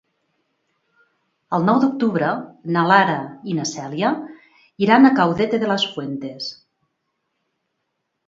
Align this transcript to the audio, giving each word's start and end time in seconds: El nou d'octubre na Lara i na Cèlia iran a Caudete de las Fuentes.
El 1.57 1.65
nou 1.67 1.81
d'octubre 1.81 2.29
na 2.77 2.85
Lara 2.93 3.17
i 3.51 3.57
na 3.59 3.67
Cèlia 3.73 4.09
iran 4.87 5.05
a 5.09 5.13
Caudete 5.19 5.59
de 5.65 5.69
las 5.73 5.85
Fuentes. 5.93 6.47